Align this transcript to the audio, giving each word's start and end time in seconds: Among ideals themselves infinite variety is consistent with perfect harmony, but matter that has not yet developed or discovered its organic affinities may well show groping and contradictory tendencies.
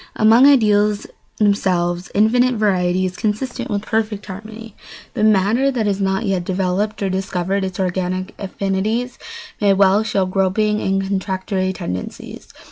Among 0.15 0.47
ideals 0.47 1.05
themselves 1.37 2.09
infinite 2.15 2.55
variety 2.55 3.05
is 3.05 3.15
consistent 3.15 3.69
with 3.69 3.83
perfect 3.83 4.25
harmony, 4.25 4.75
but 5.13 5.25
matter 5.25 5.69
that 5.69 5.85
has 5.85 6.01
not 6.01 6.25
yet 6.25 6.43
developed 6.43 7.03
or 7.03 7.09
discovered 7.11 7.63
its 7.63 7.79
organic 7.79 8.33
affinities 8.39 9.19
may 9.61 9.73
well 9.73 10.01
show 10.01 10.25
groping 10.25 10.81
and 10.81 11.03
contradictory 11.07 11.71
tendencies. 11.71 12.47